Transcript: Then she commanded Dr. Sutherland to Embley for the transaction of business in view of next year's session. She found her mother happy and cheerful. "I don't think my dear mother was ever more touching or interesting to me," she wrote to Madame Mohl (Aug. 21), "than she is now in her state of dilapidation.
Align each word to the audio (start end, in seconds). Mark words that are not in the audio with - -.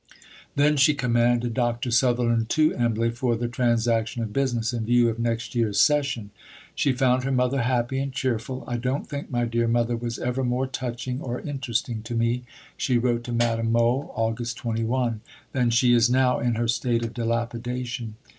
Then 0.55 0.77
she 0.77 0.95
commanded 0.95 1.53
Dr. 1.53 1.91
Sutherland 1.91 2.49
to 2.57 2.73
Embley 2.73 3.11
for 3.11 3.35
the 3.35 3.47
transaction 3.47 4.23
of 4.23 4.33
business 4.33 4.73
in 4.73 4.83
view 4.83 5.09
of 5.09 5.19
next 5.19 5.53
year's 5.53 5.79
session. 5.79 6.31
She 6.73 6.91
found 6.91 7.23
her 7.23 7.31
mother 7.31 7.61
happy 7.61 7.99
and 7.99 8.11
cheerful. 8.11 8.63
"I 8.65 8.77
don't 8.77 9.07
think 9.07 9.29
my 9.29 9.45
dear 9.45 9.67
mother 9.67 9.95
was 9.95 10.17
ever 10.17 10.43
more 10.43 10.65
touching 10.65 11.21
or 11.21 11.39
interesting 11.41 12.01
to 12.01 12.15
me," 12.15 12.45
she 12.75 12.97
wrote 12.97 13.23
to 13.25 13.31
Madame 13.31 13.71
Mohl 13.73 14.11
(Aug. 14.17 14.55
21), 14.55 15.21
"than 15.51 15.69
she 15.69 15.93
is 15.93 16.09
now 16.09 16.39
in 16.39 16.55
her 16.55 16.67
state 16.67 17.05
of 17.05 17.13
dilapidation. 17.13 18.15